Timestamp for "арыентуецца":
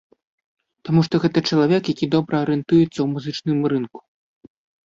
2.47-2.89